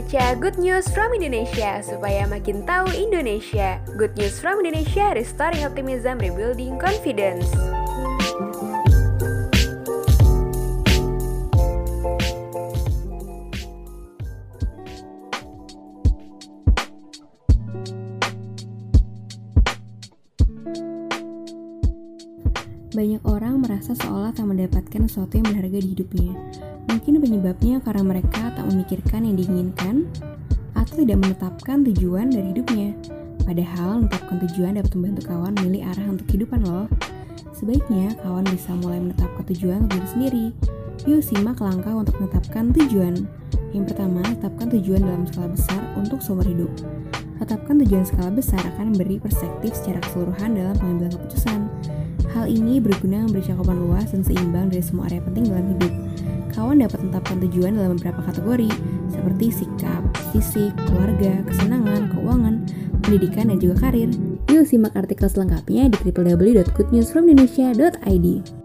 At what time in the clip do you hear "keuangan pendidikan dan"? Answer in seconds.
62.12-63.62